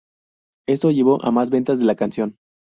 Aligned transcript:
Esto 0.67 0.89
llevó 0.89 1.23
a 1.23 1.29
más 1.29 1.51
ventas 1.51 1.77
de 1.77 1.85
la 1.85 1.95
canción. 1.95 2.35